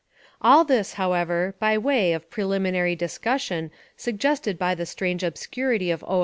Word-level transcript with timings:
All 0.41 0.63
this, 0.65 0.93
however, 0.93 1.53
by 1.59 1.77
way 1.77 2.11
of 2.13 2.31
preliminary 2.31 2.95
dis 2.95 3.19
cussion 3.19 3.69
suggested 3.95 4.57
by 4.57 4.73
the 4.73 4.87
strange 4.87 5.21
obscurity 5.21 5.91
of 5.91 6.03
O. 6.07 6.19